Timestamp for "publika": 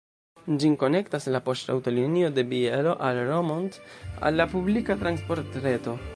4.57-4.99